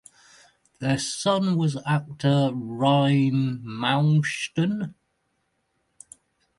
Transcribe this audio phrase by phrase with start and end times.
[0.79, 4.95] Their son was actor Rein Malmsten.